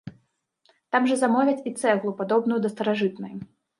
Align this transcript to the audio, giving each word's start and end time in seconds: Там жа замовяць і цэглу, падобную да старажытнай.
Там 0.95 1.03
жа 1.11 1.17
замовяць 1.23 1.57
і 1.73 1.73
цэглу, 1.81 2.15
падобную 2.23 2.59
да 2.65 2.73
старажытнай. 2.75 3.33